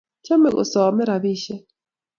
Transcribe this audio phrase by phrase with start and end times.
[0.25, 1.63] Chome kusome rubishek